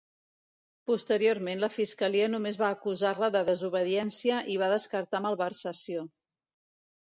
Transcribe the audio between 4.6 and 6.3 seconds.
va descartar malversació.